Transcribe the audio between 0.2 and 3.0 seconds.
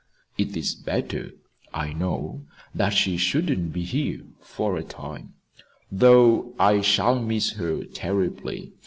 It is better, I know, that